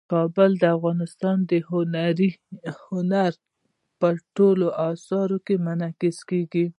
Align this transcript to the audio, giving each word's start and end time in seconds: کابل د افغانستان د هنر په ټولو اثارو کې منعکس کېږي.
کابل 0.11 0.51
د 0.61 0.63
افغانستان 0.77 1.37
د 1.51 1.51
هنر 2.91 3.31
په 3.99 4.07
ټولو 4.37 4.65
اثارو 4.89 5.37
کې 5.45 5.55
منعکس 5.65 6.17
کېږي. 6.29 6.65